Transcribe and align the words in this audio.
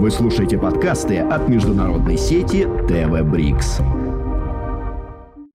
Вы 0.00 0.10
слушаете 0.10 0.56
подкасты 0.56 1.18
от 1.18 1.46
международной 1.46 2.16
сети 2.16 2.66
ТВ 2.88 3.22
Брикс. 3.30 3.80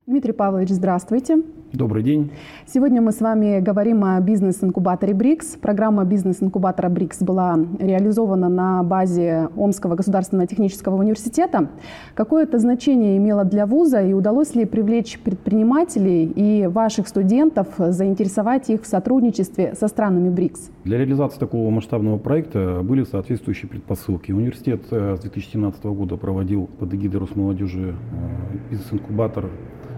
Дмитрий 0.06 0.33
Павлович, 0.33 0.69
здравствуйте. 0.69 1.37
Добрый 1.75 2.03
день. 2.03 2.32
Сегодня 2.66 3.01
мы 3.01 3.11
с 3.11 3.19
вами 3.19 3.59
говорим 3.59 4.06
о 4.06 4.17
бизнес-инкубаторе 4.22 5.14
БРИКС. 5.14 5.58
Программа 5.61 6.06
бизнес-инкубатора 6.06 6.88
БРИКС 6.88 7.22
была 7.24 7.59
реализована 7.79 8.48
на 8.48 8.82
базе 8.84 9.49
Омского 9.57 9.95
государственного 9.95 10.48
технического 10.48 10.95
университета. 10.95 11.67
Какое 12.13 12.43
это 12.43 12.59
значение 12.59 13.17
имело 13.17 13.43
для 13.43 13.66
вуза 13.66 14.02
и 14.02 14.13
удалось 14.13 14.55
ли 14.55 14.63
привлечь 14.63 15.20
предпринимателей 15.20 16.25
и 16.25 16.67
ваших 16.67 17.09
студентов, 17.09 17.67
заинтересовать 17.77 18.70
их 18.70 18.84
в 18.84 18.88
сотрудничестве 18.88 19.76
со 19.76 19.89
странами 19.89 20.30
БРИКС? 20.30 20.70
Для 20.85 20.98
реализации 20.98 21.39
такого 21.39 21.70
масштабного 21.71 22.17
проекта 22.17 22.80
были 22.84 23.03
соответствующие 23.03 23.67
предпосылки. 23.67 24.31
Университет 24.31 24.84
э, 24.91 25.17
с 25.17 25.20
2017 25.20 25.84
года 25.85 26.16
проводил 26.16 26.70
под 26.80 26.94
эгидой 26.94 27.20
Росмолодежи 27.20 27.89
э, 27.89 28.57
бизнес-инкубатор 28.71 29.49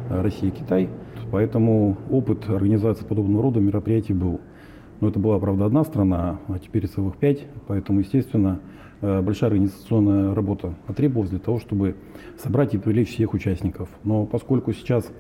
э, 0.10 0.22
Россия-Китай– 0.22 0.90
Поэтому 1.32 1.98
опыт 2.10 2.50
организации 2.50 3.04
подобного 3.04 3.44
рода 3.44 3.60
мероприятий 3.60 4.14
был. 4.14 4.40
Но 5.00 5.10
это 5.10 5.20
была, 5.20 5.40
правда, 5.40 5.66
одна 5.66 5.84
страна, 5.84 6.40
а 6.48 6.58
теперь 6.60 6.88
целых 6.88 7.18
пять. 7.18 7.46
Поэтому, 7.68 8.00
естественно, 8.00 8.60
э, 9.02 9.22
большая 9.22 9.50
организационная 9.50 10.34
работа 10.34 10.74
потребовалась 10.88 11.30
для 11.30 11.40
того, 11.40 11.60
чтобы 11.60 11.96
собрать 12.38 12.74
и 12.74 12.78
привлечь 12.78 13.10
всех 13.10 13.34
участников. 13.34 13.90
Но 14.04 14.26
поскольку 14.26 14.74
сейчас 14.74 15.12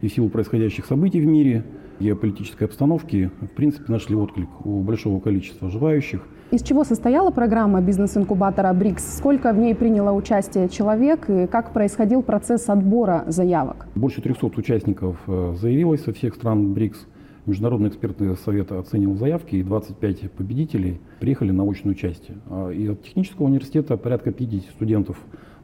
и 0.00 0.08
в 0.08 0.12
силу 0.12 0.28
происходящих 0.28 0.86
событий 0.86 1.20
в 1.20 1.26
мире, 1.26 1.64
геополитической 2.00 2.64
обстановки, 2.64 3.30
в 3.40 3.54
принципе, 3.54 3.90
нашли 3.92 4.16
отклик 4.16 4.48
у 4.64 4.80
большого 4.80 5.20
количества 5.20 5.70
желающих. 5.70 6.26
Из 6.50 6.62
чего 6.62 6.84
состояла 6.84 7.30
программа 7.30 7.80
бизнес-инкубатора 7.80 8.72
БРИКС? 8.72 9.18
Сколько 9.18 9.52
в 9.52 9.58
ней 9.58 9.74
приняло 9.74 10.12
участие 10.12 10.68
человек 10.68 11.28
и 11.28 11.46
как 11.46 11.72
происходил 11.72 12.22
процесс 12.22 12.68
отбора 12.68 13.24
заявок? 13.26 13.88
Больше 13.94 14.22
300 14.22 14.46
участников 14.46 15.16
э, 15.26 15.54
заявилось 15.58 16.04
со 16.04 16.12
всех 16.12 16.34
стран 16.34 16.72
БРИКС. 16.74 17.06
Международный 17.46 17.90
экспертный 17.90 18.36
совет 18.36 18.72
оценил 18.72 19.16
заявки, 19.16 19.56
и 19.56 19.62
25 19.62 20.32
победителей 20.32 21.00
приехали 21.20 21.50
на 21.50 21.68
очное 21.68 21.92
участие. 21.92 22.38
А, 22.48 22.70
и 22.70 22.88
от 22.88 23.02
технического 23.02 23.46
университета 23.46 23.96
порядка 23.96 24.32
50 24.32 24.70
студентов 24.70 25.18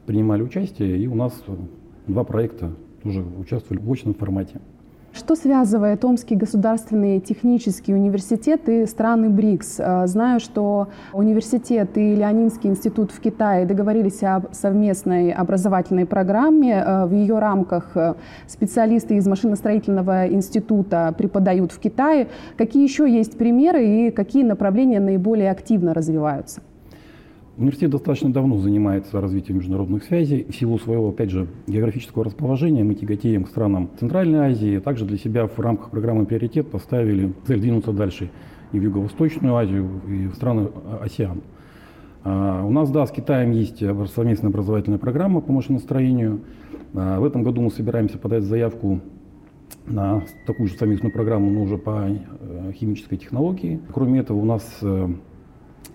принимали 0.05 0.43
участие, 0.43 0.97
и 0.97 1.07
у 1.07 1.15
нас 1.15 1.33
два 2.05 2.23
проекта 2.23 2.71
тоже 3.01 3.23
участвовали 3.39 3.81
в 3.81 3.91
очном 3.91 4.13
формате. 4.13 4.61
Что 5.21 5.35
связывает 5.35 6.03
Омский 6.03 6.35
государственный 6.35 7.19
технический 7.19 7.93
университет 7.93 8.67
и 8.67 8.87
страны 8.87 9.29
БРИКС? 9.29 9.75
Э, 9.77 10.07
знаю, 10.07 10.39
что 10.39 10.87
университет 11.13 11.95
и 11.95 12.15
Леонинский 12.15 12.71
институт 12.71 13.11
в 13.11 13.19
Китае 13.19 13.67
договорились 13.67 14.23
о 14.23 14.41
совместной 14.51 15.31
образовательной 15.31 16.07
программе. 16.07 16.73
Э, 16.73 17.05
в 17.05 17.13
ее 17.13 17.37
рамках 17.37 17.95
э, 17.95 18.15
специалисты 18.47 19.17
из 19.17 19.27
машиностроительного 19.27 20.27
института 20.27 21.13
преподают 21.15 21.71
в 21.71 21.77
Китае. 21.77 22.27
Какие 22.57 22.81
еще 22.81 23.07
есть 23.07 23.37
примеры 23.37 23.85
и 23.85 24.09
какие 24.09 24.41
направления 24.41 24.99
наиболее 24.99 25.51
активно 25.51 25.93
развиваются? 25.93 26.61
Университет 27.61 27.91
достаточно 27.91 28.33
давно 28.33 28.57
занимается 28.57 29.21
развитием 29.21 29.59
международных 29.59 30.03
связей. 30.03 30.47
В 30.49 30.55
силу 30.55 30.79
своего, 30.79 31.09
опять 31.09 31.29
же, 31.29 31.47
географического 31.67 32.25
расположения 32.25 32.83
мы 32.83 32.95
тяготеем 32.95 33.43
к 33.43 33.49
странам 33.49 33.91
Центральной 33.99 34.39
Азии. 34.39 34.79
Также 34.79 35.05
для 35.05 35.19
себя 35.19 35.45
в 35.45 35.59
рамках 35.59 35.91
программы 35.91 36.25
«Приоритет» 36.25 36.71
поставили 36.71 37.33
цель 37.45 37.61
двинуться 37.61 37.91
дальше 37.91 38.31
и 38.71 38.79
в 38.79 38.81
Юго-Восточную 38.81 39.55
Азию, 39.55 39.87
и 40.07 40.25
в 40.25 40.33
страны 40.33 40.69
АСИАН. 41.03 41.43
А, 42.23 42.65
у 42.65 42.71
нас, 42.71 42.89
да, 42.89 43.05
с 43.05 43.11
Китаем 43.11 43.51
есть 43.51 43.77
совместная 44.11 44.49
образовательная 44.49 44.97
программа 44.97 45.39
по 45.39 45.51
машиностроению. 45.51 46.41
А, 46.95 47.19
в 47.19 47.23
этом 47.23 47.43
году 47.43 47.61
мы 47.61 47.69
собираемся 47.69 48.17
подать 48.17 48.41
заявку 48.41 49.01
на 49.85 50.23
такую 50.47 50.67
же 50.67 50.73
совместную 50.73 51.13
программу, 51.13 51.51
но 51.51 51.61
уже 51.61 51.77
по 51.77 52.07
э, 52.09 52.71
химической 52.73 53.17
технологии. 53.17 53.79
Кроме 53.93 54.21
этого, 54.21 54.39
у 54.39 54.45
нас 54.45 54.67
э, 54.81 55.09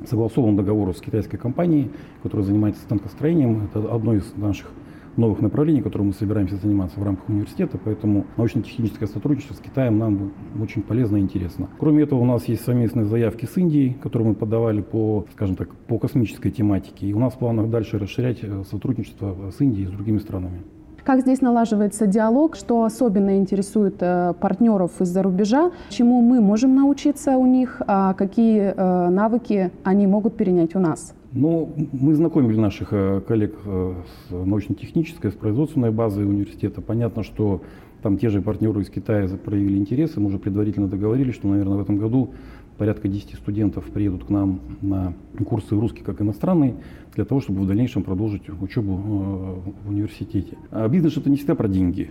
согласован 0.04 0.56
договор 0.56 0.94
с 0.94 1.00
китайской 1.00 1.36
компанией, 1.36 1.90
которая 2.22 2.46
занимается 2.46 2.82
станкостроением. 2.82 3.64
Это 3.64 3.92
одно 3.92 4.14
из 4.14 4.34
наших 4.36 4.70
новых 5.16 5.40
направлений, 5.40 5.80
которым 5.80 6.08
мы 6.08 6.12
собираемся 6.12 6.56
заниматься 6.56 7.00
в 7.00 7.02
рамках 7.02 7.28
университета, 7.28 7.78
поэтому 7.82 8.26
научно-техническое 8.36 9.06
сотрудничество 9.06 9.54
с 9.54 9.60
Китаем 9.60 9.98
нам 9.98 10.32
очень 10.60 10.82
полезно 10.82 11.16
и 11.16 11.20
интересно. 11.20 11.68
Кроме 11.78 12.02
этого, 12.02 12.20
у 12.20 12.24
нас 12.24 12.46
есть 12.48 12.64
совместные 12.64 13.06
заявки 13.06 13.46
с 13.46 13.56
Индией, 13.56 13.94
которые 13.94 14.28
мы 14.28 14.34
подавали 14.34 14.82
по, 14.82 15.26
скажем 15.32 15.56
так, 15.56 15.74
по 15.74 15.98
космической 15.98 16.50
тематике, 16.50 17.06
и 17.06 17.12
у 17.14 17.18
нас 17.18 17.34
в 17.34 17.38
планах 17.38 17.70
дальше 17.70 17.98
расширять 17.98 18.40
э, 18.42 18.62
сотрудничество 18.70 19.50
с 19.50 19.60
Индией 19.60 19.84
и 19.84 19.88
с 19.88 19.90
другими 19.90 20.18
странами. 20.18 20.62
Как 21.06 21.20
здесь 21.20 21.40
налаживается 21.40 22.08
диалог, 22.08 22.56
что 22.56 22.82
особенно 22.82 23.38
интересует 23.38 23.94
э, 24.00 24.34
партнеров 24.40 24.90
из-за 25.00 25.22
рубежа, 25.22 25.70
чему 25.88 26.20
мы 26.20 26.40
можем 26.40 26.74
научиться 26.74 27.36
у 27.36 27.46
них, 27.46 27.80
а 27.86 28.12
какие 28.14 28.74
э, 28.76 29.08
навыки 29.10 29.70
они 29.84 30.08
могут 30.08 30.36
перенять 30.36 30.74
у 30.74 30.80
нас? 30.80 31.14
Ну, 31.30 31.72
мы 31.92 32.12
знакомили 32.16 32.58
наших 32.58 32.88
э, 32.90 33.20
коллег 33.20 33.54
с 33.64 34.32
научно-технической, 34.32 35.30
с 35.30 35.34
производственной 35.34 35.92
базой 35.92 36.24
университета. 36.24 36.80
Понятно, 36.80 37.22
что 37.22 37.60
там 38.02 38.18
те 38.18 38.28
же 38.28 38.42
партнеры 38.42 38.82
из 38.82 38.90
Китая 38.90 39.28
проявили 39.28 39.78
интерес, 39.78 40.16
и 40.16 40.20
мы 40.20 40.26
уже 40.26 40.40
предварительно 40.40 40.88
договорились, 40.88 41.36
что, 41.36 41.46
наверное, 41.46 41.76
в 41.76 41.82
этом 41.82 41.98
году 41.98 42.30
порядка 42.78 43.08
10 43.08 43.34
студентов 43.34 43.84
приедут 43.84 44.24
к 44.24 44.30
нам 44.30 44.60
на 44.82 45.14
курсы 45.44 45.74
русский 45.74 46.02
как 46.02 46.20
иностранный, 46.20 46.74
для 47.14 47.24
того, 47.24 47.40
чтобы 47.40 47.60
в 47.60 47.66
дальнейшем 47.66 48.02
продолжить 48.02 48.48
учебу 48.48 48.92
э, 48.94 49.70
в 49.86 49.88
университете. 49.88 50.56
А 50.70 50.88
бизнес 50.88 51.16
это 51.16 51.30
не 51.30 51.36
всегда 51.36 51.54
про 51.54 51.68
деньги. 51.68 52.10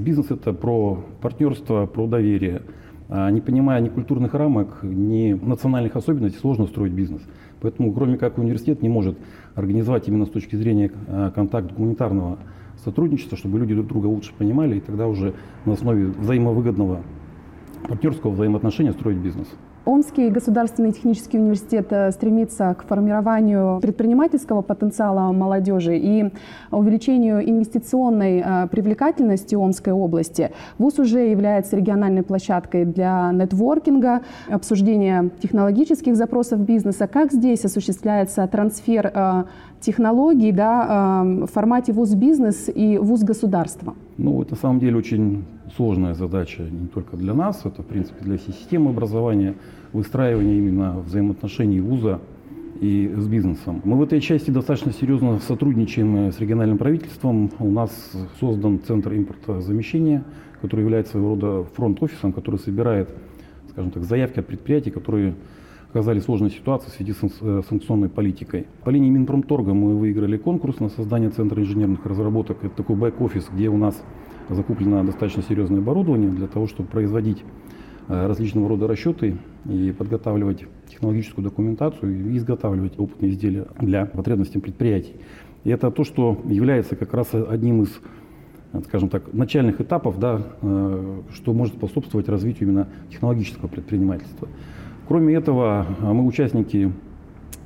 Бизнес 0.00 0.30
это 0.30 0.52
про 0.52 1.02
партнерство, 1.20 1.86
про 1.86 2.06
доверие. 2.06 2.62
А 3.08 3.30
не 3.30 3.40
понимая 3.40 3.80
ни 3.80 3.88
культурных 3.88 4.34
рамок, 4.34 4.78
ни 4.82 5.32
национальных 5.32 5.96
особенностей, 5.96 6.38
сложно 6.38 6.66
строить 6.66 6.92
бизнес. 6.92 7.22
Поэтому, 7.60 7.92
кроме 7.92 8.18
как 8.18 8.38
университет 8.38 8.82
не 8.82 8.88
может 8.88 9.16
организовать 9.54 10.08
именно 10.08 10.26
с 10.26 10.30
точки 10.30 10.56
зрения 10.56 10.90
э, 11.06 11.30
контакта 11.34 11.74
гуманитарного 11.74 12.38
сотрудничества, 12.84 13.38
чтобы 13.38 13.58
люди 13.58 13.74
друг 13.74 13.86
друга 13.86 14.06
лучше 14.06 14.32
понимали, 14.36 14.76
и 14.76 14.80
тогда 14.80 15.06
уже 15.06 15.34
на 15.64 15.72
основе 15.72 16.06
взаимовыгодного 16.06 17.00
партнерского 17.88 18.32
взаимоотношения 18.32 18.92
строить 18.92 19.18
бизнес. 19.18 19.48
Омский 19.84 20.30
государственный 20.30 20.92
технический 20.92 21.38
университет 21.38 21.88
э, 21.90 22.10
стремится 22.10 22.74
к 22.74 22.84
формированию 22.84 23.80
предпринимательского 23.80 24.62
потенциала 24.62 25.30
молодежи 25.32 25.98
и 25.98 26.32
увеличению 26.70 27.46
инвестиционной 27.46 28.42
э, 28.42 28.66
привлекательности 28.68 29.54
Омской 29.54 29.92
области. 29.92 30.52
ВУЗ 30.78 31.00
уже 31.00 31.20
является 31.26 31.76
региональной 31.76 32.22
площадкой 32.22 32.86
для 32.86 33.30
нетворкинга, 33.32 34.22
обсуждения 34.48 35.30
технологических 35.42 36.16
запросов 36.16 36.60
бизнеса. 36.60 37.06
Как 37.06 37.30
здесь 37.30 37.66
осуществляется 37.66 38.46
трансфер 38.46 39.12
э, 39.14 39.44
технологий 39.80 40.52
да, 40.52 41.22
в 41.24 41.46
формате 41.48 41.92
ВУЗ-бизнес 41.92 42.70
и 42.74 42.96
ВУЗ-государства? 42.96 43.94
Ну, 44.16 44.40
это 44.42 44.52
на 44.52 44.56
самом 44.56 44.78
деле 44.78 44.96
очень 44.96 45.44
сложная 45.76 46.14
задача 46.14 46.62
не 46.62 46.86
только 46.86 47.16
для 47.16 47.34
нас, 47.34 47.62
это, 47.64 47.82
в 47.82 47.86
принципе, 47.86 48.24
для 48.24 48.38
всей 48.38 48.52
системы 48.52 48.90
образования, 48.90 49.54
выстраивания 49.92 50.56
именно 50.58 51.00
взаимоотношений 51.00 51.80
вуза 51.80 52.20
и 52.80 53.12
с 53.16 53.26
бизнесом. 53.26 53.80
Мы 53.84 53.96
в 53.96 54.02
этой 54.02 54.20
части 54.20 54.50
достаточно 54.50 54.92
серьезно 54.92 55.40
сотрудничаем 55.40 56.30
с 56.30 56.38
региональным 56.38 56.78
правительством. 56.78 57.50
У 57.58 57.70
нас 57.70 57.90
создан 58.38 58.80
Центр 58.86 59.14
импортозамещения, 59.14 60.22
который 60.60 60.82
является 60.82 61.12
своего 61.12 61.30
рода 61.30 61.64
фронт-офисом, 61.74 62.32
который 62.32 62.60
собирает, 62.60 63.08
скажем 63.70 63.90
так, 63.90 64.04
заявки 64.04 64.38
от 64.38 64.46
предприятий, 64.46 64.90
которые 64.90 65.34
оказались 65.94 66.22
в 66.22 66.24
сложной 66.24 66.50
ситуации 66.50 66.90
в 66.90 66.94
связи 66.94 67.12
с 67.12 67.18
э, 67.40 67.62
санкционной 67.68 68.08
политикой. 68.08 68.66
По 68.82 68.90
линии 68.90 69.10
Минпромторга 69.10 69.74
мы 69.74 69.96
выиграли 69.96 70.36
конкурс 70.36 70.80
на 70.80 70.88
создание 70.88 71.30
Центра 71.30 71.62
инженерных 71.62 72.04
разработок. 72.04 72.64
Это 72.64 72.74
такой 72.74 72.96
бэк-офис, 72.96 73.48
где 73.52 73.68
у 73.68 73.76
нас 73.76 74.02
закуплено 74.48 75.04
достаточно 75.04 75.44
серьезное 75.44 75.78
оборудование 75.78 76.30
для 76.30 76.48
того, 76.48 76.66
чтобы 76.66 76.88
производить 76.88 77.44
э, 78.08 78.26
различного 78.26 78.68
рода 78.68 78.88
расчеты 78.88 79.36
и 79.66 79.94
подготавливать 79.96 80.64
технологическую 80.90 81.44
документацию 81.44 82.32
и 82.32 82.38
изготавливать 82.38 82.98
опытные 82.98 83.30
изделия 83.30 83.68
для 83.78 84.06
потребностей 84.06 84.58
предприятий. 84.58 85.12
И 85.62 85.70
это 85.70 85.92
то, 85.92 86.02
что 86.02 86.40
является 86.44 86.96
как 86.96 87.14
раз 87.14 87.28
одним 87.34 87.82
из 87.82 88.00
скажем 88.86 89.08
так, 89.08 89.32
начальных 89.32 89.80
этапов, 89.80 90.18
да, 90.18 90.42
э, 90.60 91.20
что 91.32 91.52
может 91.52 91.76
способствовать 91.76 92.28
развитию 92.28 92.68
именно 92.68 92.88
технологического 93.12 93.68
предпринимательства. 93.68 94.48
Кроме 95.06 95.34
этого, 95.34 95.86
мы 96.00 96.24
участники 96.24 96.90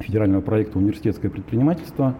федерального 0.00 0.40
проекта 0.40 0.78
«Университетское 0.78 1.30
предпринимательство». 1.30 2.16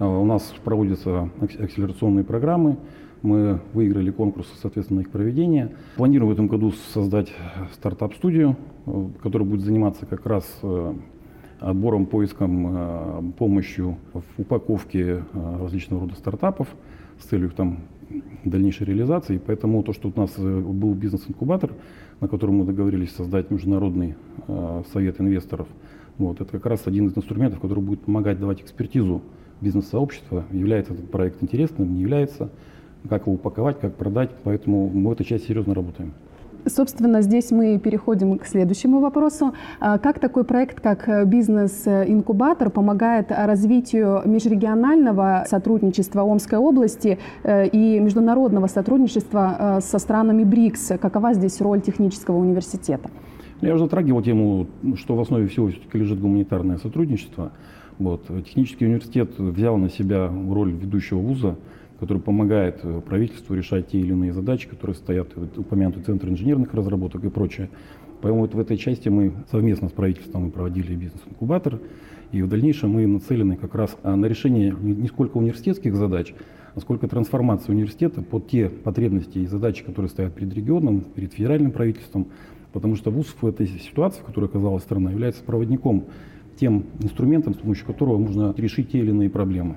У 0.00 0.24
нас 0.24 0.42
проводятся 0.64 1.30
акселерационные 1.40 2.24
программы. 2.24 2.76
Мы 3.22 3.60
выиграли 3.74 4.10
конкурсы, 4.10 4.50
соответственно, 4.60 5.00
их 5.00 5.10
проведения. 5.10 5.72
Планируем 5.96 6.30
в 6.30 6.32
этом 6.32 6.48
году 6.48 6.72
создать 6.92 7.32
стартап-студию, 7.74 8.56
которая 9.22 9.48
будет 9.48 9.60
заниматься 9.60 10.04
как 10.04 10.26
раз 10.26 10.44
отбором, 11.60 12.06
поиском, 12.06 13.32
помощью 13.38 13.96
в 14.12 14.40
упаковке 14.40 15.22
различного 15.34 16.02
рода 16.02 16.14
стартапов 16.14 16.68
с 17.18 17.24
целью 17.24 17.50
там 17.50 17.78
дальнейшей 18.44 18.86
реализации. 18.86 19.40
Поэтому 19.44 19.82
то, 19.82 19.92
что 19.92 20.12
у 20.14 20.18
нас 20.18 20.38
был 20.38 20.94
бизнес-инкубатор, 20.94 21.72
на 22.20 22.28
котором 22.28 22.56
мы 22.58 22.64
договорились 22.64 23.12
создать 23.12 23.50
международный 23.50 24.14
совет 24.92 25.20
инвесторов, 25.20 25.66
вот, 26.18 26.40
это 26.40 26.50
как 26.50 26.66
раз 26.66 26.86
один 26.86 27.08
из 27.08 27.16
инструментов, 27.16 27.60
который 27.60 27.82
будет 27.82 28.00
помогать 28.00 28.38
давать 28.38 28.62
экспертизу 28.62 29.20
бизнес-сообщества. 29.60 30.44
Является 30.50 30.94
этот 30.94 31.10
проект 31.10 31.42
интересным, 31.42 31.94
не 31.94 32.00
является, 32.00 32.50
как 33.08 33.22
его 33.22 33.34
упаковать, 33.34 33.78
как 33.80 33.94
продать. 33.96 34.30
Поэтому 34.44 34.88
мы 34.88 35.10
в 35.10 35.12
этой 35.12 35.24
части 35.24 35.48
серьезно 35.48 35.74
работаем. 35.74 36.12
Собственно, 36.66 37.22
здесь 37.22 37.52
мы 37.52 37.78
переходим 37.78 38.38
к 38.38 38.46
следующему 38.46 38.98
вопросу. 38.98 39.54
А 39.78 39.98
как 39.98 40.18
такой 40.18 40.44
проект, 40.44 40.80
как 40.80 41.28
бизнес-инкубатор, 41.28 42.70
помогает 42.70 43.30
развитию 43.30 44.22
межрегионального 44.24 45.44
сотрудничества 45.48 46.22
Омской 46.22 46.58
области 46.58 47.18
э, 47.44 47.68
и 47.68 48.00
международного 48.00 48.66
сотрудничества 48.66 49.56
э, 49.58 49.80
со 49.80 49.98
странами 50.00 50.42
БРИКС? 50.42 50.92
Какова 51.00 51.34
здесь 51.34 51.60
роль 51.60 51.80
технического 51.80 52.36
университета? 52.36 53.10
Я 53.60 53.74
уже 53.74 53.84
затрагивал 53.84 54.22
тему, 54.22 54.66
что 54.96 55.14
в 55.14 55.20
основе 55.20 55.46
всего 55.46 55.68
все-таки 55.68 55.98
лежит 55.98 56.20
гуманитарное 56.20 56.78
сотрудничество. 56.78 57.52
Вот. 57.98 58.26
Технический 58.44 58.86
университет 58.86 59.38
взял 59.38 59.76
на 59.76 59.88
себя 59.88 60.28
роль 60.28 60.72
ведущего 60.72 61.18
вуза 61.18 61.56
который 62.00 62.22
помогает 62.22 62.80
э, 62.82 63.00
правительству 63.00 63.54
решать 63.54 63.88
те 63.88 63.98
или 63.98 64.10
иные 64.10 64.32
задачи, 64.32 64.68
которые 64.68 64.94
стоят, 64.94 65.34
в 65.34 65.60
упомянутый 65.60 66.02
Центр 66.02 66.28
инженерных 66.28 66.74
разработок 66.74 67.24
и 67.24 67.28
прочее. 67.28 67.70
Поэтому 68.20 68.42
вот 68.42 68.54
в 68.54 68.58
этой 68.58 68.76
части 68.76 69.08
мы 69.08 69.32
совместно 69.50 69.88
с 69.88 69.92
правительством 69.92 70.44
мы 70.44 70.50
проводили 70.50 70.94
бизнес-инкубатор, 70.94 71.80
и 72.32 72.42
в 72.42 72.48
дальнейшем 72.48 72.90
мы 72.90 73.06
нацелены 73.06 73.56
как 73.56 73.74
раз 73.74 73.96
а, 74.02 74.16
на 74.16 74.26
решение 74.26 74.74
не 74.80 75.06
сколько 75.08 75.36
университетских 75.36 75.94
задач, 75.94 76.34
а 76.74 76.80
сколько 76.80 77.08
трансформации 77.08 77.72
университета 77.72 78.22
под 78.22 78.48
те 78.48 78.68
потребности 78.68 79.38
и 79.38 79.46
задачи, 79.46 79.84
которые 79.84 80.10
стоят 80.10 80.34
перед 80.34 80.52
регионом, 80.54 81.02
перед 81.02 81.32
федеральным 81.32 81.72
правительством, 81.72 82.28
потому 82.72 82.96
что 82.96 83.10
ВУЗ 83.10 83.34
в 83.40 83.46
этой 83.46 83.66
ситуации, 83.66 84.20
в 84.20 84.24
которой 84.24 84.46
оказалась 84.46 84.82
страна, 84.82 85.10
является 85.10 85.42
проводником 85.42 86.04
тем 86.58 86.84
инструментом, 87.00 87.54
с 87.54 87.58
помощью 87.58 87.86
которого 87.86 88.18
можно 88.18 88.54
решить 88.56 88.90
те 88.92 88.98
или 88.98 89.10
иные 89.10 89.30
проблемы. 89.30 89.76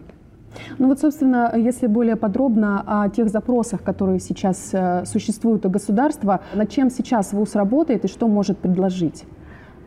Ну 0.77 0.87
вот, 0.87 0.99
собственно, 0.99 1.53
если 1.55 1.87
более 1.87 2.15
подробно 2.15 2.83
о 2.85 3.09
тех 3.09 3.29
запросах, 3.29 3.83
которые 3.83 4.19
сейчас 4.19 4.69
э, 4.73 5.03
существуют 5.05 5.65
у 5.65 5.69
государства, 5.69 6.41
над 6.53 6.69
чем 6.69 6.89
сейчас 6.89 7.33
ВУЗ 7.33 7.55
работает 7.55 8.05
и 8.05 8.07
что 8.07 8.27
может 8.27 8.57
предложить? 8.57 9.25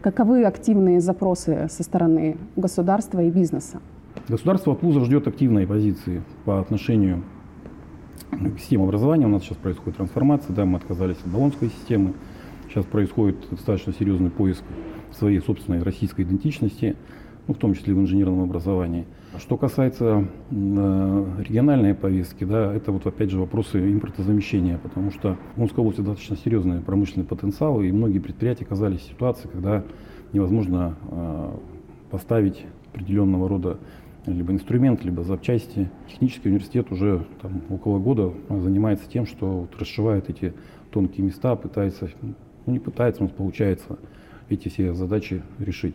Каковы 0.00 0.44
активные 0.44 1.00
запросы 1.00 1.68
со 1.70 1.82
стороны 1.82 2.36
государства 2.56 3.20
и 3.20 3.30
бизнеса? 3.30 3.80
Государство 4.28 4.72
от 4.72 4.82
ВУЗа 4.82 5.04
ждет 5.04 5.26
активной 5.28 5.66
позиции 5.66 6.22
по 6.44 6.60
отношению 6.60 7.22
к 8.30 8.58
системе 8.58 8.84
образования. 8.84 9.26
У 9.26 9.30
нас 9.30 9.42
сейчас 9.42 9.58
происходит 9.58 9.96
трансформация, 9.96 10.54
да, 10.54 10.64
мы 10.64 10.78
отказались 10.78 11.16
от 11.24 11.30
баллонской 11.30 11.68
системы. 11.68 12.14
Сейчас 12.68 12.84
происходит 12.86 13.36
достаточно 13.50 13.92
серьезный 13.92 14.30
поиск 14.30 14.62
своей 15.12 15.40
собственной 15.40 15.82
российской 15.82 16.22
идентичности 16.22 16.96
ну, 17.46 17.54
в 17.54 17.58
том 17.58 17.74
числе 17.74 17.94
в 17.94 17.98
инженерном 17.98 18.42
образовании. 18.42 19.06
Что 19.38 19.56
касается 19.56 20.26
э, 20.50 21.26
региональной 21.38 21.94
повестки, 21.94 22.44
да, 22.44 22.74
это 22.74 22.92
вот 22.92 23.06
опять 23.06 23.30
же 23.30 23.38
вопросы 23.40 23.78
импортозамещения, 23.92 24.76
потому 24.76 25.10
что 25.10 25.38
в 25.56 25.62
Омской 25.62 25.80
области 25.80 26.02
достаточно 26.02 26.36
серьезный 26.36 26.80
промышленный 26.80 27.24
потенциал, 27.24 27.80
и 27.80 27.90
многие 27.92 28.18
предприятия 28.18 28.64
оказались 28.64 29.00
в 29.00 29.04
ситуации, 29.04 29.48
когда 29.48 29.84
невозможно 30.34 30.96
э, 31.10 31.50
поставить 32.10 32.66
определенного 32.92 33.48
рода 33.48 33.78
либо 34.26 34.52
инструмент, 34.52 35.02
либо 35.02 35.22
запчасти. 35.22 35.90
Технический 36.08 36.50
университет 36.50 36.92
уже 36.92 37.24
там, 37.40 37.62
около 37.70 37.98
года 37.98 38.34
занимается 38.50 39.08
тем, 39.08 39.24
что 39.26 39.60
вот 39.60 39.80
расшивает 39.80 40.28
эти 40.28 40.52
тонкие 40.90 41.26
места, 41.26 41.56
пытается, 41.56 42.10
ну 42.20 42.72
не 42.72 42.78
пытается, 42.78 43.22
но 43.22 43.28
получается 43.30 43.98
эти 44.50 44.68
все 44.68 44.92
задачи 44.92 45.42
решить. 45.58 45.94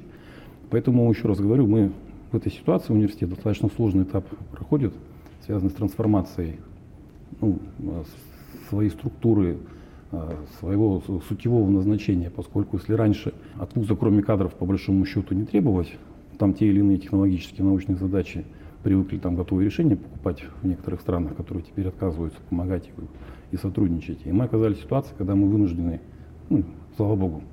Поэтому, 0.71 1.09
еще 1.09 1.27
раз 1.27 1.39
говорю, 1.39 1.67
мы 1.67 1.91
в 2.31 2.35
этой 2.35 2.51
ситуации 2.51 2.93
университет 2.93 3.29
достаточно 3.29 3.69
сложный 3.75 4.03
этап 4.03 4.25
проходит, 4.51 4.93
связанный 5.45 5.71
с 5.71 5.75
трансформацией 5.75 6.59
ну, 7.39 7.59
своей 8.69 8.89
структуры, 8.89 9.57
а, 10.11 10.33
своего 10.59 11.01
сутевого 11.27 11.69
назначения, 11.69 12.29
поскольку 12.29 12.77
если 12.77 12.93
раньше 12.93 13.33
от 13.57 13.75
вуза, 13.75 13.95
кроме 13.95 14.23
кадров, 14.23 14.53
по 14.53 14.65
большому 14.65 15.05
счету 15.05 15.35
не 15.35 15.45
требовалось, 15.45 15.91
там 16.37 16.53
те 16.53 16.67
или 16.67 16.79
иные 16.79 16.97
технологические 16.97 17.65
научные 17.65 17.97
задачи 17.97 18.45
привыкли 18.83 19.17
там 19.17 19.35
готовые 19.35 19.65
решения 19.65 19.95
покупать 19.95 20.43
в 20.61 20.67
некоторых 20.67 21.01
странах, 21.01 21.35
которые 21.35 21.63
теперь 21.63 21.87
отказываются 21.87 22.39
помогать 22.49 22.89
и 23.51 23.57
сотрудничать. 23.57 24.19
И 24.25 24.31
мы 24.31 24.45
оказались 24.45 24.77
в 24.77 24.81
ситуации, 24.81 25.13
когда 25.17 25.35
мы 25.35 25.47
вынуждены, 25.47 25.99
ну, 26.49 26.63
слава 26.95 27.15
богу, 27.15 27.43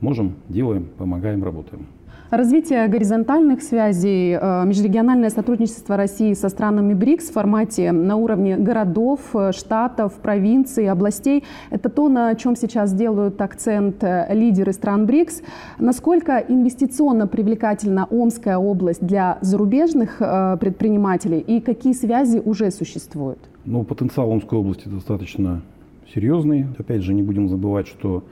можем, 0.00 0.36
делаем, 0.48 0.88
помогаем, 0.96 1.42
работаем. 1.42 1.86
Развитие 2.30 2.88
горизонтальных 2.88 3.62
связей, 3.62 4.32
э, 4.32 4.64
межрегиональное 4.66 5.30
сотрудничество 5.30 5.96
России 5.96 6.34
со 6.34 6.48
странами 6.48 6.92
БРИКС 6.92 7.28
в 7.28 7.32
формате 7.34 7.92
на 7.92 8.16
уровне 8.16 8.56
городов, 8.56 9.20
э, 9.34 9.52
штатов, 9.52 10.14
провинций, 10.14 10.88
областей– 10.88 11.44
это 11.70 11.88
то, 11.88 12.08
на 12.08 12.34
чем 12.34 12.56
сейчас 12.56 12.92
делают 12.92 13.40
акцент 13.40 14.02
э, 14.02 14.26
лидеры 14.34 14.72
стран 14.72 15.06
БРИКС. 15.06 15.42
Насколько 15.78 16.38
инвестиционно 16.38 17.28
привлекательна 17.28 18.08
Омская 18.10 18.58
область 18.58 19.06
для 19.06 19.38
зарубежных 19.40 20.18
предпринимателей 20.18 21.38
и 21.38 21.60
какие 21.60 21.92
связи 21.92 22.42
уже 22.44 22.72
существуют? 22.72 23.38
Ну, 23.64 23.84
потенциал 23.84 24.30
Омской 24.30 24.58
области 24.58 24.88
достаточно 24.88 25.62
серьезный. 26.12 26.66
Опять 26.76 27.02
же, 27.02 27.14
не 27.14 27.22
будем 27.22 27.48
забывать, 27.48 27.86
что 27.86 28.24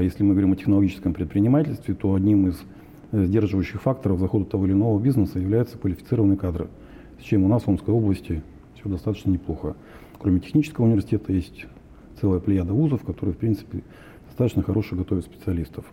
если 0.00 0.22
мы 0.22 0.30
говорим 0.30 0.52
о 0.52 0.56
технологическом 0.56 1.12
предпринимательстве, 1.12 1.94
то 1.94 2.14
одним 2.14 2.48
из 2.48 2.62
сдерживающих 3.12 3.80
факторов 3.80 4.20
захода 4.20 4.44
того 4.44 4.66
или 4.66 4.72
иного 4.72 5.00
бизнеса 5.00 5.38
являются 5.38 5.78
квалифицированные 5.78 6.36
кадры, 6.36 6.68
с 7.20 7.22
чем 7.22 7.44
у 7.44 7.48
нас 7.48 7.62
в 7.62 7.68
Омской 7.68 7.94
области 7.94 8.42
все 8.74 8.88
достаточно 8.88 9.30
неплохо. 9.30 9.76
Кроме 10.18 10.40
технического 10.40 10.86
университета 10.86 11.32
есть 11.32 11.66
целая 12.20 12.40
плеяда 12.40 12.72
вузов, 12.72 13.04
которые, 13.04 13.34
в 13.34 13.38
принципе, 13.38 13.82
достаточно 14.26 14.62
хорошо 14.62 14.96
готовят 14.96 15.24
специалистов. 15.24 15.84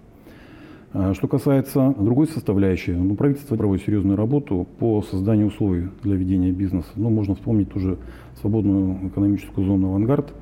А 0.95 1.15
что 1.15 1.27
касается 1.27 1.95
другой 1.98 2.27
составляющей, 2.27 2.94
ну, 2.94 3.16
правительство 3.16 3.56
проводит 3.56 3.83
серьезную 3.83 4.16
работу 4.16 4.68
по 4.77 5.01
созданию 5.01 5.48
условий 5.48 5.90
для 6.04 6.16
ведения 6.16 6.52
бизнеса. 6.52 6.92
Ну, 6.95 7.09
можно 7.09 7.33
вспомнить 7.33 7.71
тоже 7.71 7.97
свободную 8.40 9.07
экономическую 9.07 9.66
зону 9.66 9.90
«Авангард», 9.90 10.33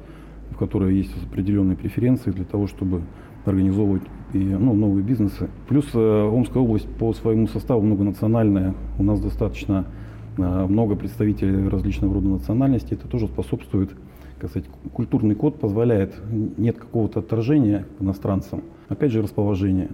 в 0.50 0.58
которой 0.58 0.96
есть 0.96 1.14
определенные 1.26 1.78
преференции 1.78 2.32
для 2.32 2.44
того, 2.44 2.68
чтобы 2.68 3.04
организовывать 3.46 4.04
и, 4.34 4.40
ну, 4.40 4.74
новые 4.74 5.04
бизнесы. 5.04 5.50
Плюс 5.68 5.86
э, 5.94 6.30
Омская 6.30 6.64
область 6.64 6.88
по 6.88 7.14
своему 7.14 7.48
составу 7.48 7.82
многонациональная. 7.82 8.74
У 8.98 9.04
нас 9.04 9.20
достаточно 9.20 9.86
э, 10.38 10.42
много 10.42 10.96
представителей 10.96 11.68
различного 11.68 12.16
рода 12.16 12.28
национальностей. 12.30 12.96
Это 12.96 13.08
тоже 13.08 13.28
способствует, 13.28 13.92
как 14.40 14.50
сказать, 14.50 14.70
культурный 14.94 15.36
код 15.36 15.60
позволяет, 15.60 16.16
нет 16.58 16.78
какого-то 16.78 17.20
отторжения 17.20 17.86
иностранцам. 18.00 18.64
Опять 18.90 19.12
же, 19.12 19.22
расположение. 19.22 19.90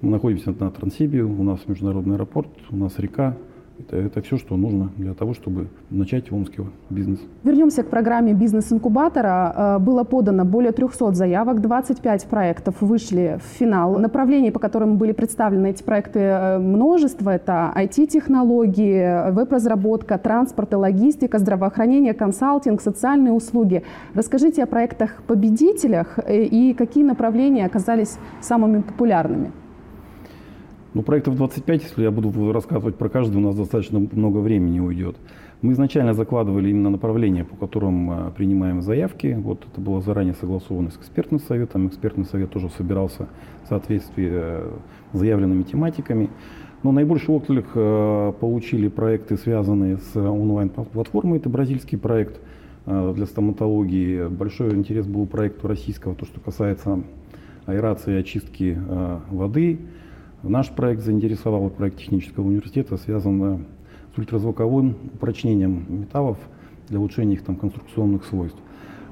Мы 0.00 0.10
находимся 0.10 0.54
на 0.58 0.70
Транссибе, 0.70 1.22
у 1.22 1.42
нас 1.42 1.60
международный 1.66 2.14
аэропорт, 2.14 2.48
у 2.70 2.76
нас 2.76 2.98
река, 2.98 3.36
это, 3.78 3.96
это 3.96 4.20
все, 4.22 4.36
что 4.38 4.56
нужно 4.56 4.90
для 4.96 5.14
того, 5.14 5.34
чтобы 5.34 5.68
начать 5.90 6.30
в 6.30 6.34
Омске 6.34 6.64
бизнес. 6.90 7.20
Вернемся 7.44 7.82
к 7.82 7.88
программе 7.88 8.34
бизнес-инкубатора. 8.34 9.54
Э, 9.56 9.78
было 9.78 10.04
подано 10.04 10.44
более 10.44 10.72
300 10.72 11.14
заявок, 11.14 11.60
25 11.60 12.26
проектов 12.26 12.74
вышли 12.80 13.38
в 13.42 13.58
финал. 13.58 13.98
Направлений, 13.98 14.50
по 14.50 14.58
которым 14.58 14.96
были 14.96 15.12
представлены 15.12 15.70
эти 15.70 15.82
проекты, 15.82 16.18
э, 16.20 16.58
множество. 16.58 17.30
Это 17.30 17.72
IT-технологии, 17.76 19.30
веб-разработка, 19.32 20.18
транспорт 20.18 20.72
и 20.72 20.76
логистика, 20.76 21.38
здравоохранение, 21.38 22.14
консалтинг, 22.14 22.80
социальные 22.80 23.32
услуги. 23.32 23.82
Расскажите 24.14 24.62
о 24.64 24.66
проектах-победителях 24.66 26.18
э, 26.18 26.44
и 26.44 26.74
какие 26.74 27.04
направления 27.04 27.66
оказались 27.66 28.18
самыми 28.40 28.82
популярными. 28.82 29.52
Ну, 30.94 31.02
проектов 31.02 31.36
25, 31.36 31.82
если 31.82 32.02
я 32.02 32.10
буду 32.10 32.50
рассказывать 32.50 32.96
про 32.96 33.10
каждый, 33.10 33.36
у 33.36 33.40
нас 33.40 33.54
достаточно 33.54 33.98
много 33.98 34.38
времени 34.38 34.80
уйдет. 34.80 35.16
Мы 35.60 35.72
изначально 35.72 36.14
закладывали 36.14 36.70
именно 36.70 36.88
направления, 36.88 37.44
по 37.44 37.56
которым 37.56 38.10
а, 38.10 38.30
принимаем 38.30 38.80
заявки. 38.80 39.36
Вот 39.38 39.66
это 39.70 39.80
было 39.82 40.00
заранее 40.00 40.34
согласовано 40.34 40.90
с 40.90 40.96
экспертным 40.96 41.40
советом. 41.40 41.88
Экспертный 41.88 42.24
совет 42.24 42.50
тоже 42.50 42.70
собирался 42.70 43.26
в 43.64 43.68
соответствии 43.68 44.30
э, 44.32 44.70
с 45.12 45.18
заявленными 45.18 45.62
тематиками. 45.64 46.30
Но 46.82 46.92
наибольший 46.92 47.34
отклик 47.34 47.66
э, 47.74 48.32
получили 48.40 48.88
проекты, 48.88 49.36
связанные 49.36 49.98
с 49.98 50.16
онлайн-платформой. 50.16 51.38
Это 51.38 51.50
бразильский 51.50 51.98
проект 51.98 52.40
э, 52.86 53.12
для 53.14 53.26
стоматологии. 53.26 54.26
Большой 54.28 54.74
интерес 54.74 55.06
был 55.06 55.22
у 55.22 55.26
проекта 55.26 55.68
российского, 55.68 56.14
то, 56.14 56.24
что 56.24 56.40
касается 56.40 57.02
аэрации 57.66 58.14
и 58.14 58.20
очистки 58.20 58.78
воды. 59.28 59.80
Наш 60.42 60.70
проект 60.70 61.02
заинтересовал, 61.02 61.68
проект 61.70 61.98
технического 61.98 62.46
университета, 62.46 62.96
связан 62.96 63.66
с 64.14 64.18
ультразвуковым 64.18 64.94
упрочнением 65.14 65.84
металлов 65.88 66.38
для 66.88 66.98
улучшения 66.98 67.34
их 67.34 67.42
там, 67.42 67.56
конструкционных 67.56 68.24
свойств. 68.24 68.58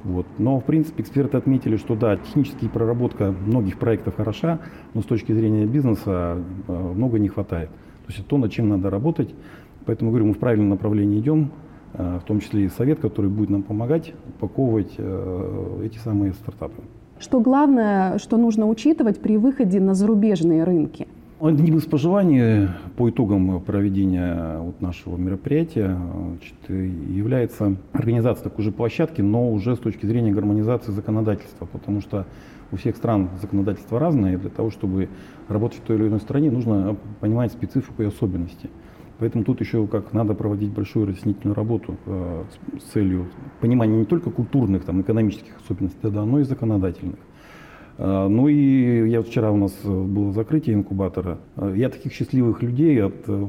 Вот. 0.05 0.27
Но, 0.39 0.61
в 0.61 0.65
принципе, 0.65 1.03
эксперты 1.03 1.37
отметили, 1.37 1.77
что 1.77 1.97
да, 1.97 2.17
техническая 2.17 2.71
проработка 2.71 3.35
многих 3.45 3.77
проектов 3.77 4.15
хороша, 4.17 4.61
но 4.95 5.03
с 5.03 5.05
точки 5.05 5.33
зрения 5.33 5.67
бизнеса 5.67 6.39
э, 6.69 6.93
много 6.95 7.19
не 7.19 7.27
хватает. 7.27 7.71
То 7.71 8.09
есть 8.09 8.21
это 8.21 8.29
то, 8.29 8.39
над 8.39 8.53
чем 8.53 8.69
надо 8.69 8.89
работать. 8.89 9.35
Поэтому, 9.85 10.11
говорю, 10.11 10.27
мы 10.27 10.35
в 10.35 10.39
правильном 10.39 10.69
направлении 10.69 11.19
идем, 11.19 11.51
э, 11.95 12.21
в 12.23 12.25
том 12.25 12.39
числе 12.39 12.67
и 12.67 12.69
совет, 12.69 13.01
который 13.01 13.29
будет 13.29 13.51
нам 13.51 13.65
помогать 13.65 14.15
упаковывать 14.29 14.95
э, 14.97 15.81
эти 15.85 15.99
самые 15.99 16.35
стартапы. 16.35 16.83
Что 17.19 17.41
главное, 17.41 18.19
что 18.19 18.37
нужно 18.37 18.69
учитывать 18.69 19.21
при 19.21 19.39
выходе 19.39 19.81
на 19.81 19.95
зарубежные 19.95 20.63
рынки? 20.63 21.09
Одним 21.39 21.77
из 21.77 21.85
пожеланий 21.85 22.71
по 22.97 23.11
итогам 23.11 23.61
проведения 23.61 24.59
вот 24.59 24.81
нашего 24.81 25.19
мероприятия 25.19 25.95
значит, 25.95 26.55
является 27.11 27.77
организация 27.93 28.45
такой 28.45 28.65
же 28.65 28.73
площадки, 28.73 29.21
но 29.21 29.53
уже 29.53 29.77
с 29.77 29.79
точки 29.79 30.07
зрения 30.07 30.33
гармонизации 30.33 30.93
законодательства, 30.93 31.67
потому 31.67 32.01
что 32.01 32.25
у 32.73 32.77
всех 32.77 32.97
стран 32.97 33.29
законодательство 33.43 34.01
разное, 34.01 34.33
и 34.33 34.37
для 34.39 34.49
того, 34.49 34.71
чтобы 34.71 35.11
работать 35.47 35.81
в 35.81 35.83
той 35.83 35.97
или 35.97 36.09
иной 36.09 36.21
стране, 36.21 36.51
нужно 36.51 36.97
понимать 37.21 37.53
специфику 37.53 38.03
и 38.03 38.07
особенности. 38.07 38.71
Поэтому 39.19 39.45
тут 39.45 39.61
еще 39.61 39.87
как 39.87 40.15
надо 40.15 40.33
проводить 40.33 40.71
большую 40.71 41.07
разъяснительную 41.07 41.55
работу 41.55 41.97
э, 42.07 42.45
с 42.79 42.93
целью 42.93 43.27
понимания 43.61 43.99
не 43.99 44.07
только 44.07 44.31
культурных, 44.31 44.85
там, 44.85 45.03
экономических 45.03 45.55
особенностей, 45.63 46.11
да, 46.11 46.25
но 46.25 46.41
и 46.41 46.45
законодательных. 46.45 47.19
А, 47.99 48.29
ну 48.29 48.49
и 48.49 49.09
я 49.09 49.23
вчера 49.23 49.51
у 49.51 49.57
нас 49.57 49.73
э, 49.85 49.89
было 49.89 50.33
закрытие 50.33 50.77
инкубатора. 50.77 51.39
А, 51.57 51.73
я 51.75 51.89
таких 51.89 52.13
счастливых 52.13 52.63
людей 52.63 53.03
от, 53.03 53.15
э, 53.27 53.47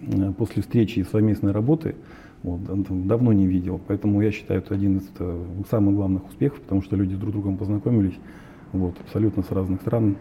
э, 0.00 0.32
после 0.36 0.62
встречи 0.62 1.00
и 1.00 1.04
совместной 1.04 1.52
работы 1.52 1.96
вот, 2.42 2.60
давно 3.06 3.32
не 3.32 3.46
видел. 3.46 3.80
Поэтому 3.86 4.22
я 4.22 4.30
считаю, 4.30 4.60
это 4.60 4.74
один 4.74 4.98
из 4.98 5.68
самых 5.68 5.94
главных 5.94 6.26
успехов, 6.26 6.60
потому 6.62 6.82
что 6.82 6.96
люди 6.96 7.14
друг 7.16 7.30
с 7.30 7.32
другом 7.34 7.58
познакомились 7.58 8.18
вот, 8.72 8.94
абсолютно 9.00 9.42
с 9.42 9.50
разных 9.50 9.82
стран 9.82 10.16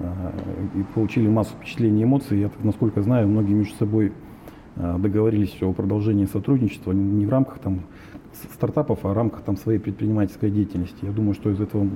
а, 0.00 0.34
и 0.74 0.82
получили 0.94 1.28
массу 1.28 1.54
впечатлений 1.54 2.00
и 2.00 2.04
эмоций. 2.04 2.40
Я, 2.40 2.50
насколько 2.64 3.00
знаю, 3.02 3.28
многие 3.28 3.54
между 3.54 3.74
собой 3.76 4.12
договорились 4.76 5.56
о 5.62 5.72
продолжении 5.72 6.26
сотрудничества 6.26 6.92
не 6.92 7.24
в 7.24 7.30
рамках 7.30 7.60
там, 7.60 7.84
стартапов, 8.52 9.00
а 9.02 9.08
в 9.08 9.12
рамках 9.12 9.42
там, 9.42 9.56
своей 9.56 9.78
предпринимательской 9.78 10.50
деятельности. 10.50 10.98
Я 11.02 11.12
думаю, 11.12 11.34
что 11.34 11.50
из 11.50 11.60
этого 11.60 11.88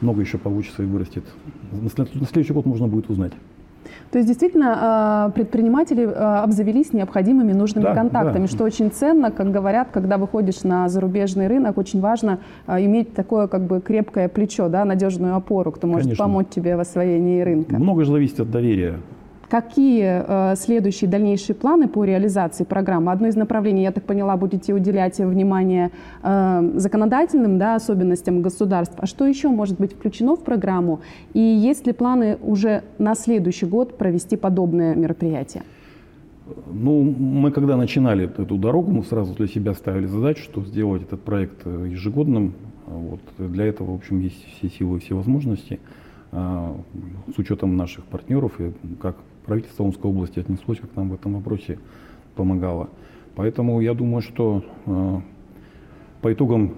много 0.00 0.20
еще 0.20 0.38
получится 0.38 0.82
и 0.82 0.86
вырастет. 0.86 1.24
На 1.72 1.88
следующий 1.88 2.52
год 2.52 2.66
можно 2.66 2.86
будет 2.86 3.10
узнать. 3.10 3.32
То 4.10 4.18
есть 4.18 4.28
действительно 4.28 4.76
а, 4.76 5.30
предприниматели 5.30 6.04
а, 6.06 6.44
обзавелись 6.44 6.92
необходимыми 6.92 7.52
нужными 7.52 7.84
да, 7.84 7.94
контактами, 7.94 8.46
да. 8.46 8.52
что 8.52 8.64
очень 8.64 8.90
ценно, 8.90 9.30
как 9.30 9.50
говорят, 9.50 9.88
когда 9.92 10.18
выходишь 10.18 10.62
на 10.62 10.88
зарубежный 10.88 11.46
рынок, 11.46 11.78
очень 11.78 12.00
важно 12.00 12.38
а, 12.66 12.80
иметь 12.80 13.14
такое 13.14 13.46
как 13.46 13.62
бы 13.62 13.80
крепкое 13.80 14.28
плечо, 14.28 14.68
да, 14.68 14.84
надежную 14.84 15.34
опору, 15.34 15.72
кто 15.72 15.86
может 15.86 16.04
Конечно. 16.04 16.24
помочь 16.24 16.48
тебе 16.50 16.76
в 16.76 16.80
освоении 16.80 17.40
рынка. 17.40 17.76
Много 17.76 18.04
же 18.04 18.12
зависит 18.12 18.40
от 18.40 18.50
доверия. 18.50 18.98
Какие 19.52 20.24
э, 20.52 20.56
следующие 20.56 21.10
дальнейшие 21.10 21.54
планы 21.54 21.86
по 21.86 22.04
реализации 22.04 22.64
программы? 22.64 23.12
Одно 23.12 23.28
из 23.28 23.36
направлений, 23.36 23.82
я 23.82 23.92
так 23.92 24.04
поняла, 24.04 24.34
будете 24.38 24.72
уделять 24.72 25.18
внимание 25.18 25.90
э, 26.22 26.72
законодательным 26.76 27.58
да, 27.58 27.74
особенностям 27.74 28.40
государств. 28.40 28.94
А 28.96 29.04
что 29.04 29.26
еще 29.26 29.48
может 29.48 29.78
быть 29.78 29.92
включено 29.92 30.36
в 30.36 30.42
программу? 30.42 31.00
И 31.34 31.40
есть 31.40 31.86
ли 31.86 31.92
планы 31.92 32.38
уже 32.40 32.82
на 32.96 33.14
следующий 33.14 33.66
год 33.66 33.98
провести 33.98 34.36
подобное 34.36 34.94
мероприятие? 34.94 35.64
Ну, 36.72 37.02
мы 37.02 37.50
когда 37.50 37.76
начинали 37.76 38.24
эту 38.24 38.56
дорогу, 38.56 38.90
мы 38.90 39.04
сразу 39.04 39.34
для 39.34 39.48
себя 39.48 39.74
ставили 39.74 40.06
задачу, 40.06 40.44
что 40.44 40.62
сделать 40.62 41.02
этот 41.02 41.20
проект 41.20 41.66
э, 41.66 41.88
ежегодным. 41.90 42.54
Вот. 42.86 43.20
Для 43.36 43.66
этого, 43.66 43.90
в 43.90 43.96
общем, 43.96 44.20
есть 44.20 44.46
все 44.56 44.70
силы 44.70 44.96
и 44.96 45.00
все 45.00 45.14
возможности 45.14 45.78
с 46.32 47.38
учетом 47.38 47.76
наших 47.76 48.06
партнеров 48.06 48.58
и 48.58 48.72
как 49.02 49.16
правительство 49.44 49.84
Омской 49.84 50.10
области 50.10 50.40
отнеслось, 50.40 50.78
как 50.78 50.94
нам 50.96 51.10
в 51.10 51.14
этом 51.14 51.34
вопросе 51.34 51.78
помогало. 52.34 52.88
Поэтому 53.34 53.80
я 53.80 53.94
думаю, 53.94 54.22
что 54.22 54.64
э, 54.86 55.20
по 56.20 56.32
итогам 56.32 56.74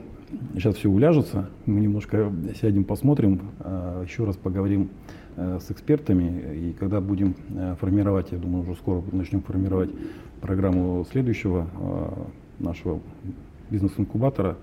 сейчас 0.54 0.76
все 0.76 0.88
уляжется, 0.88 1.50
мы 1.66 1.80
немножко 1.80 2.33
сядем, 2.61 2.85
посмотрим, 2.85 3.50
э, 3.61 4.04
еще 4.06 4.25
раз 4.25 4.37
поговорим 4.37 4.90
э, 5.37 5.59
с 5.61 5.71
экспертами, 5.71 6.56
и 6.56 6.73
когда 6.73 7.00
будем 7.00 7.35
э, 7.50 7.76
формировать, 7.80 8.33
я 8.33 8.38
думаю, 8.38 8.62
уже 8.62 8.75
скоро 8.75 9.02
начнем 9.12 9.42
формировать 9.42 9.90
программу 10.40 11.04
следующего 11.11 11.68
э, 11.78 12.62
нашего 12.62 13.00
бизнес-инкубатора, 13.71 14.56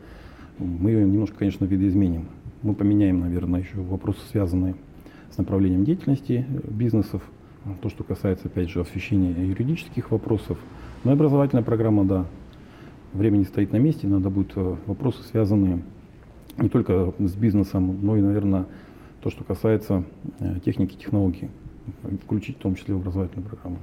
мы 0.57 0.91
ее 0.91 1.05
немножко, 1.05 1.39
конечно, 1.39 1.65
видоизменим. 1.65 2.27
Мы 2.61 2.75
поменяем, 2.75 3.19
наверное, 3.19 3.61
еще 3.61 3.77
вопросы, 3.77 4.19
связанные 4.29 4.75
с 5.31 5.37
направлением 5.37 5.83
деятельности 5.83 6.45
бизнесов, 6.69 7.23
то, 7.81 7.89
что 7.89 8.03
касается, 8.03 8.47
опять 8.47 8.69
же, 8.69 8.81
освещения 8.81 9.31
юридических 9.31 10.11
вопросов. 10.11 10.57
Но 11.03 11.11
и 11.11 11.13
образовательная 11.13 11.63
программа, 11.63 12.05
да, 12.05 12.25
время 13.13 13.37
не 13.37 13.45
стоит 13.45 13.71
на 13.71 13.77
месте, 13.77 14.07
надо 14.07 14.29
будет 14.29 14.51
э, 14.55 14.75
вопросы, 14.85 15.23
связанные 15.23 15.81
не 16.57 16.69
только 16.69 17.13
с 17.19 17.35
бизнесом, 17.35 17.99
но 18.01 18.17
и, 18.17 18.21
наверное, 18.21 18.65
то, 19.21 19.29
что 19.29 19.43
касается 19.43 20.03
э, 20.39 20.59
техники, 20.65 20.95
технологий, 20.95 21.49
включить 22.23 22.57
в 22.57 22.59
том 22.59 22.75
числе 22.75 22.95
в 22.95 22.97
образовательную 22.97 23.47
программу. 23.47 23.77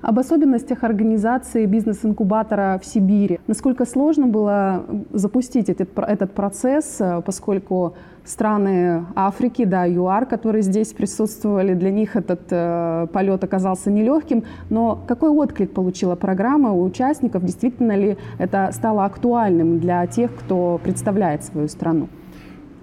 Об 0.00 0.18
особенностях 0.18 0.84
организации 0.84 1.64
бизнес-инкубатора 1.64 2.78
в 2.82 2.84
Сибири. 2.84 3.40
Насколько 3.46 3.86
сложно 3.86 4.26
было 4.26 4.84
запустить 5.12 5.70
этот, 5.70 5.98
этот 5.98 6.32
процесс, 6.32 7.00
э, 7.00 7.22
поскольку 7.24 7.94
страны 8.24 9.04
Африки, 9.14 9.64
да, 9.64 9.84
ЮАР, 9.84 10.26
которые 10.26 10.62
здесь 10.62 10.92
присутствовали, 10.92 11.74
для 11.74 11.90
них 11.90 12.16
этот 12.16 12.40
э, 12.50 13.06
полет 13.12 13.44
оказался 13.44 13.90
нелегким. 13.90 14.44
Но 14.70 15.02
какой 15.06 15.30
отклик 15.30 15.72
получила 15.72 16.16
программа 16.16 16.72
у 16.72 16.82
участников? 16.82 17.44
Действительно 17.44 17.96
ли 17.96 18.16
это 18.38 18.70
стало 18.72 19.04
актуальным 19.04 19.78
для 19.78 20.06
тех, 20.06 20.34
кто 20.34 20.80
представляет 20.82 21.44
свою 21.44 21.68
страну? 21.68 22.08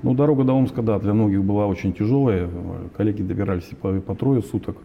Ну, 0.04 0.14
дорога 0.16 0.44
до 0.44 0.54
Омска, 0.54 0.82
да, 0.82 1.00
для 1.00 1.14
многих 1.14 1.44
была 1.44 1.68
очень 1.68 1.94
тяжелая. 1.94 2.50
Коллеги 2.98 3.22
добирались 3.22 3.70
по, 3.82 3.94
по 4.00 4.16
трое 4.16 4.42
суток. 4.42 4.78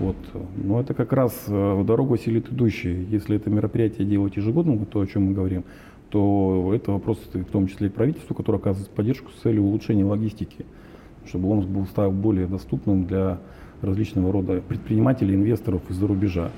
Вот. 0.00 0.16
Но 0.56 0.80
это 0.80 0.94
как 0.94 1.12
раз 1.12 1.32
э, 1.48 1.74
в 1.74 1.84
дорогу 1.84 2.16
силит 2.16 2.50
идущие. 2.50 3.04
Если 3.04 3.36
это 3.36 3.50
мероприятие 3.50 4.06
делать 4.06 4.36
ежегодно, 4.36 4.84
то, 4.86 5.00
о 5.00 5.06
чем 5.06 5.26
мы 5.26 5.32
говорим, 5.32 5.64
то 6.10 6.72
это 6.74 6.92
вопрос 6.92 7.18
в 7.32 7.44
том 7.44 7.66
числе 7.66 7.88
и 7.88 7.90
правительству, 7.90 8.34
которое 8.34 8.58
оказывает 8.58 8.90
поддержку 8.90 9.30
с 9.30 9.42
целью 9.42 9.64
улучшения 9.64 10.04
логистики, 10.04 10.64
чтобы 11.26 11.50
он 11.50 11.66
был 11.66 11.86
стал 11.86 12.10
более 12.10 12.46
доступным 12.46 13.06
для 13.06 13.38
различного 13.82 14.32
рода 14.32 14.60
предпринимателей, 14.60 15.34
инвесторов 15.34 15.82
из-за 15.88 16.06
рубежа. 16.06 16.50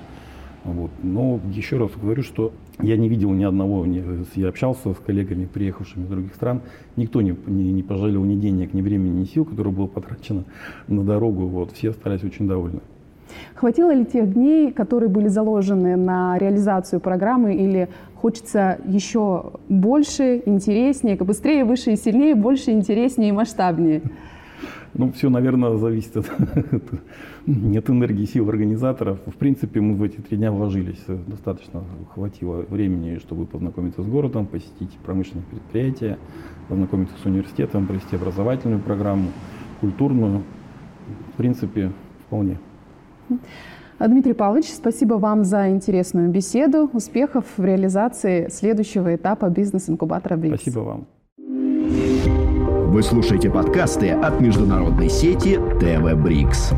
Вот. 0.65 0.91
Но 1.03 1.41
еще 1.53 1.79
раз 1.79 1.91
говорю, 2.01 2.23
что 2.23 2.53
я 2.81 2.97
не 2.97 3.09
видел 3.09 3.31
ни 3.33 3.45
одного, 3.45 3.87
я 4.35 4.49
общался 4.49 4.93
с 4.93 4.97
коллегами, 4.97 5.47
приехавшими 5.47 6.05
из 6.05 6.09
других 6.09 6.35
стран, 6.35 6.61
никто 6.97 7.23
не, 7.23 7.35
не, 7.47 7.73
не 7.73 7.83
пожалел 7.83 8.25
ни 8.25 8.37
денег, 8.37 8.75
ни 8.75 8.83
времени, 8.83 9.21
ни 9.21 9.25
сил, 9.25 9.45
которые 9.45 9.73
было 9.73 9.87
потрачено 9.87 10.45
на 10.87 11.03
дорогу. 11.03 11.47
Вот. 11.47 11.73
Все 11.73 11.91
остались 11.91 12.25
очень 12.25 12.47
довольны. 12.47 12.81
Хватило 13.55 13.93
ли 13.93 14.05
тех 14.05 14.33
дней, 14.33 14.73
которые 14.73 15.09
были 15.09 15.29
заложены 15.29 15.97
на 15.97 16.39
реализацию 16.39 17.01
программы, 17.01 17.55
или 17.55 17.89
хочется 18.15 18.79
еще 18.87 19.53
больше, 19.69 20.43
интереснее, 20.47 21.17
быстрее, 21.17 21.65
выше 21.65 21.93
и 21.93 21.97
сильнее, 21.97 22.35
больше, 22.35 22.71
интереснее 22.71 23.31
и 23.31 23.33
масштабнее? 23.33 24.03
Ну, 24.93 25.13
все, 25.13 25.31
наверное, 25.31 25.77
зависит 25.77 26.17
от, 26.17 26.29
от 27.47 27.91
энергии 27.91 28.25
сил 28.25 28.49
организаторов. 28.49 29.21
В 29.25 29.35
принципе, 29.37 29.81
мы 29.81 29.95
в 29.95 30.03
эти 30.03 30.17
три 30.17 30.37
дня 30.37 30.51
вложились. 30.51 31.03
Достаточно 31.29 31.85
хватило 32.13 32.65
времени, 32.69 33.19
чтобы 33.19 33.47
познакомиться 33.47 34.03
с 34.03 34.07
городом, 34.07 34.47
посетить 34.47 34.91
промышленные 35.05 35.45
предприятия, 35.45 36.19
познакомиться 36.69 37.15
с 37.23 37.25
университетом, 37.25 37.87
провести 37.87 38.17
образовательную 38.17 38.81
программу, 38.81 39.29
культурную. 39.81 40.43
В 41.35 41.37
принципе, 41.37 41.93
вполне. 42.27 42.59
Дмитрий 43.99 44.33
Павлович, 44.33 44.73
спасибо 44.73 45.15
вам 45.15 45.45
за 45.45 45.69
интересную 45.71 46.31
беседу. 46.31 46.89
Успехов 46.93 47.45
в 47.57 47.65
реализации 47.65 48.49
следующего 48.51 49.15
этапа 49.15 49.51
бизнес-инкубатора 49.51 50.37
БРИКС. 50.37 50.63
Спасибо 50.63 50.81
вам. 50.81 51.07
Вы 52.91 53.03
слушаете 53.03 53.51
подкасты 53.51 54.11
от 54.11 54.41
международной 54.41 55.11
сети 55.11 55.61
ТВ 55.81 56.15
БРИКС. 56.15 56.73